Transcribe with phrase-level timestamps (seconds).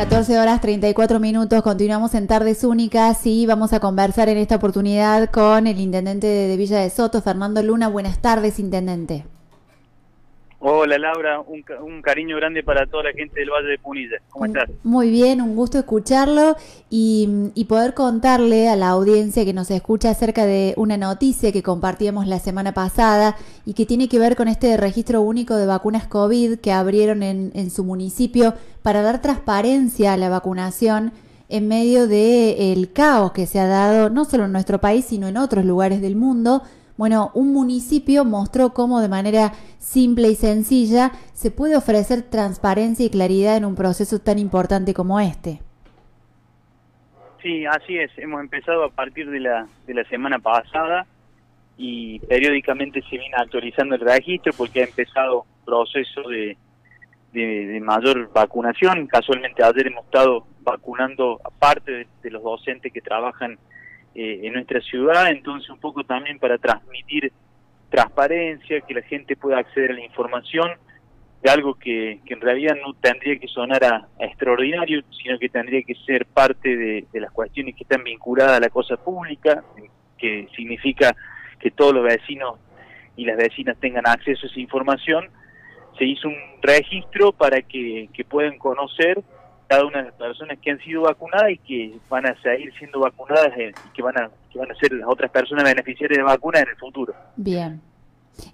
[0.00, 5.28] 14 horas 34 minutos, continuamos en Tardes Únicas y vamos a conversar en esta oportunidad
[5.30, 7.86] con el intendente de Villa de Soto, Fernando Luna.
[7.88, 9.26] Buenas tardes, intendente.
[10.62, 14.18] Hola Laura, un, cariño grande para toda la gente del Valle de Punilla.
[14.28, 14.68] ¿Cómo estás?
[14.84, 16.54] Muy bien, un gusto escucharlo
[16.90, 21.62] y, y, poder contarle a la audiencia que nos escucha acerca de una noticia que
[21.62, 26.06] compartíamos la semana pasada y que tiene que ver con este registro único de vacunas
[26.06, 31.12] COVID que abrieron en, en su municipio para dar transparencia a la vacunación
[31.48, 35.38] en medio del caos que se ha dado no solo en nuestro país, sino en
[35.38, 36.62] otros lugares del mundo
[37.00, 43.08] bueno, un municipio mostró cómo de manera simple y sencilla se puede ofrecer transparencia y
[43.08, 45.62] claridad en un proceso tan importante como este.
[47.40, 48.10] Sí, así es.
[48.18, 51.06] Hemos empezado a partir de la, de la semana pasada
[51.78, 56.58] y periódicamente se viene actualizando el registro porque ha empezado proceso de,
[57.32, 59.06] de, mayor vacunación.
[59.06, 63.58] Casualmente ayer hemos estado vacunando a parte de los docentes que trabajan
[64.14, 67.32] eh, en nuestra ciudad, entonces un poco también para transmitir
[67.90, 70.70] transparencia, que la gente pueda acceder a la información
[71.42, 75.94] de algo que, en realidad no tendría que sonar a, extraordinario, sino que tendría que
[76.06, 79.64] ser parte de, las cuestiones que están vinculadas a la cosa pública,
[80.18, 81.16] que significa
[81.58, 82.58] que todos los vecinos
[83.16, 85.28] y las vecinas tengan acceso a esa información.
[85.98, 89.22] Se hizo un registro para que, que puedan conocer
[89.70, 92.98] cada una de las personas que han sido vacunadas y que van a seguir siendo
[92.98, 96.62] vacunadas y que van a que van a ser las otras personas beneficiarias de vacunas
[96.62, 97.14] en el futuro.
[97.36, 97.80] Bien.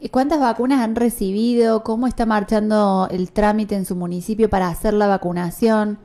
[0.00, 1.84] ¿Y cuántas vacunas han recibido?
[1.84, 6.00] ¿Cómo está marchando el trámite en su municipio para hacer la vacunación?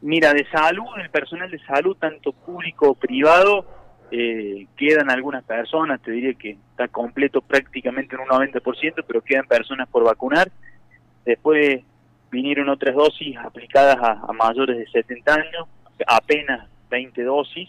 [0.00, 3.66] Mira, de salud, el personal de salud, tanto público o privado,
[4.10, 9.46] eh, quedan algunas personas, te diría que está completo prácticamente en un 90%, pero quedan
[9.46, 10.50] personas por vacunar.
[11.26, 11.82] Después
[12.34, 15.68] vinieron otras dosis aplicadas a, mayores de 70 años,
[16.06, 17.68] apenas 20 dosis,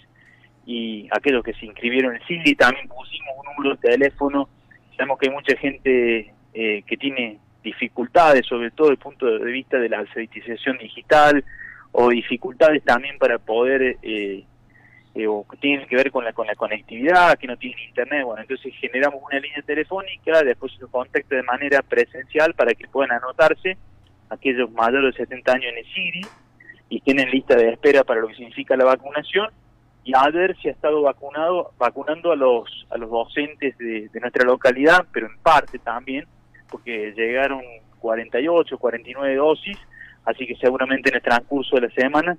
[0.65, 4.49] y aquellos que se inscribieron en CILI también pusimos un número de teléfono.
[4.97, 9.51] Sabemos que hay mucha gente eh, que tiene dificultades, sobre todo desde el punto de
[9.51, 11.45] vista de la alfabetización digital,
[11.91, 14.43] o dificultades también para poder, eh,
[15.13, 18.23] eh, o que tienen que ver con la, con la conectividad, que no tienen internet.
[18.25, 23.11] Bueno, entonces generamos una línea telefónica, después se contacta de manera presencial para que puedan
[23.11, 23.77] anotarse
[24.29, 26.21] aquellos mayores de 70 años en el CIRI
[26.89, 29.49] y tienen lista de espera para lo que significa la vacunación
[30.03, 34.45] y a ver si ha estado vacunado vacunando a los a los docentes de, nuestra
[34.45, 36.25] localidad, pero en parte también,
[36.69, 37.61] porque llegaron
[37.99, 39.77] 48, 49 dosis,
[40.25, 42.37] así que seguramente en el transcurso de la semana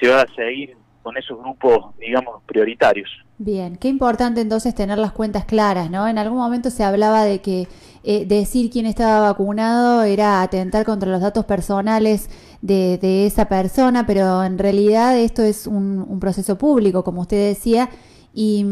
[0.00, 3.10] se va a seguir con esos grupos, digamos, prioritarios.
[3.38, 6.06] Bien, qué importante entonces tener las cuentas claras, ¿no?
[6.06, 7.66] En algún momento se hablaba de que
[8.04, 12.28] eh, decir quién estaba vacunado era atentar contra los datos personales
[12.60, 17.88] de, esa persona, pero en realidad esto es un, un proceso público, como usted decía,
[18.34, 18.64] y,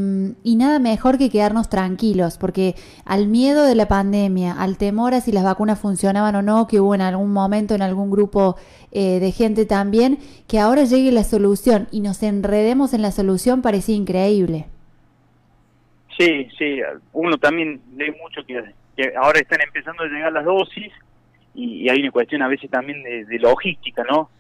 [0.43, 2.75] y, nada mejor que quedarnos tranquilos, porque
[3.05, 6.81] al miedo de la pandemia, al temor a si las vacunas funcionaban o no, que
[6.81, 8.57] hubo en algún momento en algún grupo
[8.91, 13.61] eh, de gente también, que ahora llegue la solución y nos enredemos en la solución
[13.61, 14.67] parecía increíble.
[16.19, 16.81] Sí, sí,
[17.13, 18.63] uno también lee mucho que,
[19.17, 20.93] ahora están empezando a llegar las dosis
[21.55, 24.31] y, hay una cuestión a veces también de, logística, ¿no?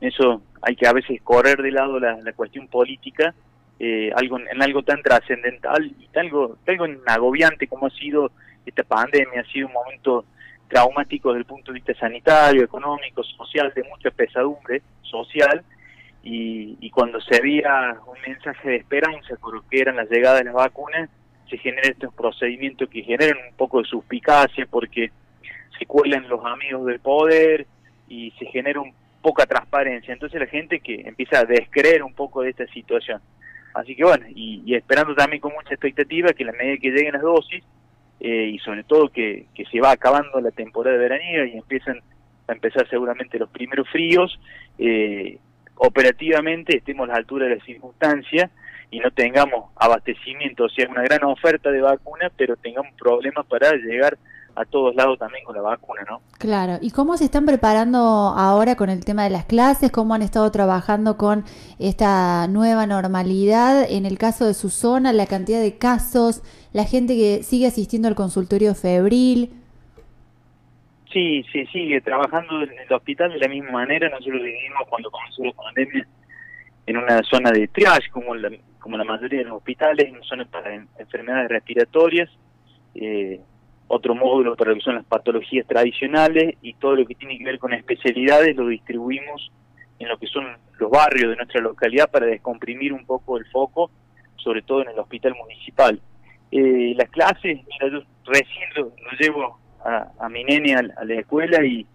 [0.00, 3.34] Eso hay que a veces correr de lado la, cuestión política
[3.78, 8.30] eh, algo en algo tan trascendental y algo, algo agobiante como ha sido
[8.66, 10.24] esta pandemia, ha sido un momento
[10.68, 15.62] traumático desde el punto de vista sanitario, económico, social, de mucha pesadumbre social,
[16.22, 20.44] y, cuando se había un mensaje de esperanza por lo que eran las llegadas de
[20.44, 21.08] las vacunas,
[21.50, 25.10] se generan estos procedimientos que generan un poco de suspicacia porque
[25.78, 27.66] se cuelan los amigos del poder
[28.08, 30.12] y se genera un poca transparencia.
[30.12, 33.20] Entonces la gente que empieza a descreer un poco de esta situación.
[33.74, 37.22] Así que bueno, y, esperando también con mucha expectativa que la medida que lleguen las
[37.22, 37.62] dosis,
[38.18, 42.00] eh, y sobre todo que, que se va acabando la temporada de veraniega y empiezan
[42.48, 44.38] a empezar seguramente los primeros fríos,
[44.78, 45.38] eh,
[45.76, 48.50] operativamente estemos a la altura de las circunstancias
[48.90, 53.72] y no tengamos abastecimiento, o sea, una gran oferta de vacunas, pero tengamos problemas para
[53.72, 54.18] llegar
[54.56, 56.20] a todos lados también con la vacuna, ¿no?
[56.38, 56.78] Claro.
[56.80, 59.92] ¿Y cómo se están preparando ahora con el tema de las clases?
[59.92, 61.44] ¿Cómo han estado trabajando con
[61.78, 63.86] esta nueva normalidad?
[63.88, 68.08] En el caso de su zona, la cantidad de casos, la gente que sigue asistiendo
[68.08, 69.52] al consultorio febril.
[71.12, 74.08] Sí, sí, sigue trabajando en el hospital de la misma manera.
[74.08, 76.06] Nosotros vivimos cuando comenzó la pandemia
[76.86, 80.48] en una zona de triage, como la, como la mayoría de los hospitales, en zonas
[80.48, 82.28] para enfermedades respiratorias.
[82.94, 83.40] Eh,
[83.92, 87.44] otro módulo para lo que son las patologías tradicionales y todo lo que tiene que
[87.44, 89.50] ver con especialidades lo distribuimos
[89.98, 90.46] en lo que son
[90.78, 93.90] los barrios de nuestra localidad para descomprimir un poco el foco,
[94.36, 96.00] sobre todo en el hospital municipal.
[96.50, 101.86] Eh, las clases, mira, yo recién lo, llevo a, mi nene a, la escuela y,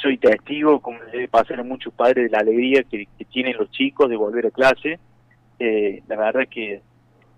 [0.00, 4.08] soy testigo, como debe pasar a muchos padres, de la alegría que, tienen los chicos
[4.08, 4.98] de volver a clase.
[5.58, 6.82] Eh, la verdad que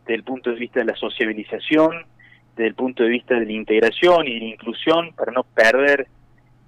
[0.00, 2.04] desde el punto de vista de la sociabilización,
[2.56, 6.08] desde el punto de vista de la integración y de la inclusión, para no perder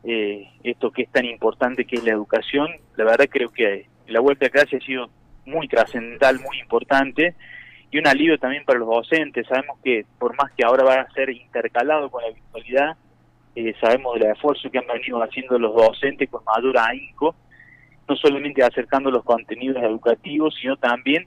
[0.05, 4.21] eh, esto que es tan importante que es la educación, la verdad creo que la
[4.21, 5.11] vuelta a clase ha sido
[5.45, 7.35] muy trascendental, muy importante
[7.91, 9.47] y un alivio también para los docentes.
[9.47, 12.97] Sabemos que por más que ahora va a ser intercalado con la virtualidad,
[13.55, 17.35] eh, sabemos del esfuerzo que han venido haciendo los docentes con mayor ahínco,
[18.09, 21.27] no solamente acercando los contenidos educativos, sino también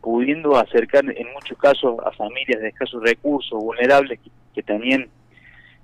[0.00, 5.08] pudiendo acercar en muchos casos a familias de escasos recursos, vulnerables, que, que tenían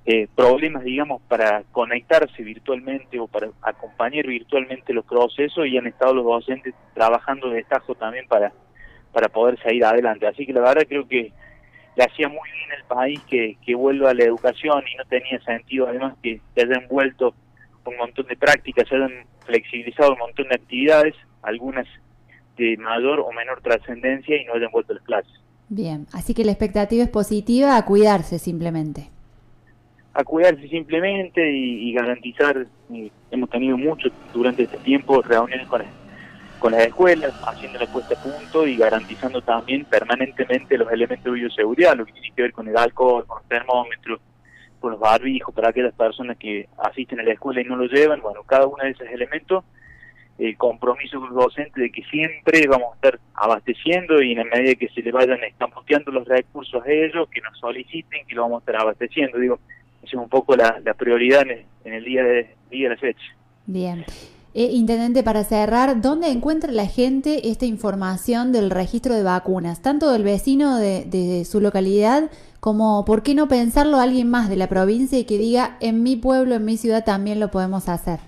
[0.05, 6.15] eh, problemas, digamos, para conectarse virtualmente o para acompañar virtualmente los procesos y han estado
[6.15, 8.53] los docentes trabajando de destajo también para
[9.17, 10.27] para poder salir adelante.
[10.27, 11.33] Así que la verdad creo que
[11.97, 15.41] le hacía muy bien el país que, que vuelva a la educación y no tenía
[15.41, 17.35] sentido además que se hayan vuelto
[17.87, 21.87] un montón de prácticas, se hayan flexibilizado un montón de actividades, algunas
[22.57, 25.33] de mayor o menor trascendencia y no hayan vuelto a las clases.
[25.69, 29.11] Bien, así que la expectativa es positiva a cuidarse simplemente.
[30.15, 32.67] A cuidarse simplemente y, garantizar,
[33.31, 35.83] hemos tenido mucho durante este tiempo reuniones con
[36.59, 41.41] con las escuelas, haciendo la puesta a punto y garantizando también permanentemente los elementos de
[41.41, 44.21] bioseguridad, lo que tiene que ver con el alcohol, con los termómetros,
[44.81, 48.21] con los barbijos para aquellas personas que asisten a la escuela y no lo llevan.
[48.21, 49.65] Bueno, cada uno de esos elementos,
[50.39, 54.45] el compromiso con los docentes de que siempre vamos a estar abasteciendo y en la
[54.45, 58.43] medida que se le vayan escamoteando los recursos a ellos, que nos soliciten, que lo
[58.43, 59.39] vamos a estar abasteciendo.
[59.39, 59.59] Digo,
[60.03, 61.43] esa es un poco la, prioridad
[61.85, 63.25] en el, día, de, día de la fecha.
[63.67, 64.05] Bien.
[64.59, 69.83] Eh, intendente, para cerrar, ¿dónde encuentra la gente esta información del registro de vacunas?
[69.83, 72.31] Tanto del vecino de, su localidad
[72.61, 76.17] como, ¿por qué no pensarlo alguien más de la provincia y que diga, en mi
[76.17, 78.19] pueblo, en mi ciudad también lo podemos hacer?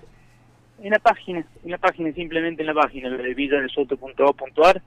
[0.83, 4.83] En la página, en la página, simplemente en la página de villadesoto.gov.ar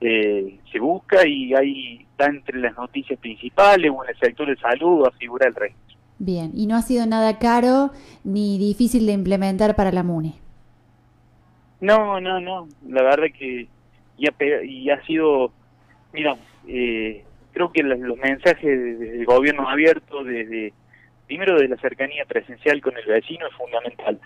[0.00, 4.56] eh, se busca y ahí está entre las noticias principales o en el sector de
[4.56, 5.98] salud a figura el registro.
[6.18, 7.90] Bien, y no ha sido nada caro
[8.22, 10.34] ni difícil de implementar para la MUNE.
[11.80, 12.68] No, no, no.
[12.88, 13.66] La verdad que
[14.18, 14.32] ya,
[14.64, 15.52] y ha sido,
[16.12, 16.36] mira,
[16.68, 20.72] eh, creo que los, mensajes del gobierno abierto, desde
[21.26, 24.20] primero de la cercanía presencial con el vecino es fundamental.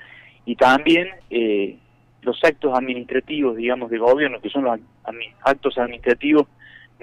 [0.48, 1.76] Y también eh,
[2.22, 4.80] los actos administrativos, digamos, de gobierno, que son los
[5.42, 6.46] actos administrativos,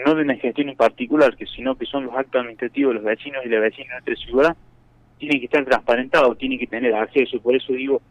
[0.03, 3.03] no de una gestión en particular, que sino que son los actos administrativos de los
[3.03, 4.57] vecinos y las vecinas de nuestra ciudad,
[5.19, 7.39] tienen que estar transparentados, tienen que tener acceso.
[7.39, 8.01] Por eso digo,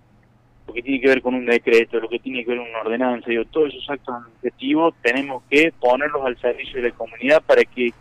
[0.69, 2.83] lo que tiene que ver con un decreto, lo que tiene que ver con una
[2.83, 7.65] ordenanza, digo, todos esos actos administrativos tenemos que ponerlos al servicio de la comunidad para
[7.65, 7.93] que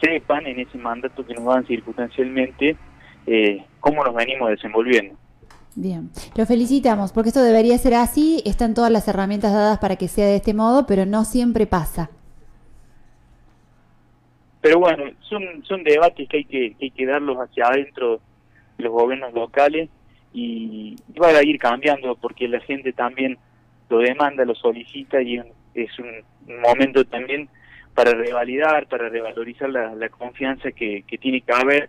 [0.00, 2.76] sepan en ese mandato que nos dan circunstancialmente
[3.26, 5.16] eh, cómo nos venimos desenvolviendo.
[5.80, 10.08] Bien, lo felicitamos porque esto debería ser así, están todas las herramientas dadas para que
[10.08, 12.10] sea de este modo, pero no siempre pasa.
[14.60, 18.20] Pero bueno, son, son debates que hay que, que hay que darlos hacia adentro
[18.76, 19.88] de los gobiernos locales
[20.32, 23.38] y va a ir cambiando porque la gente también
[23.88, 25.36] lo demanda, lo solicita y
[25.74, 26.24] es un
[26.60, 27.48] momento también
[27.94, 31.88] para revalidar, para revalorizar la, confianza que, tiene que haber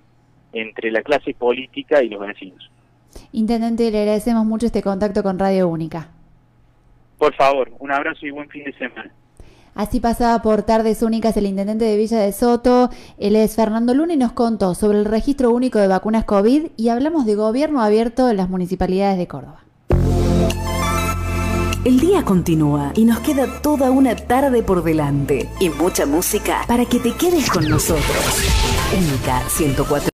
[0.53, 2.69] entre la clase política y los vecinos.
[3.32, 6.10] Intendente, le agradecemos mucho este contacto con Radio Única.
[7.18, 9.12] Por favor, un abrazo y buen fin de semana.
[9.75, 14.13] Así pasaba por tardes únicas el intendente de Villa de Soto, él es Fernando Luna
[14.13, 18.30] y nos contó sobre el registro único de vacunas COVID y hablamos de gobierno abierto
[18.30, 19.63] en las municipalidades de Córdoba.
[21.86, 26.84] El día continúa y nos queda toda una tarde por delante y mucha música para
[26.84, 28.44] que te quedes con nosotros.
[28.98, 30.01] Única 104.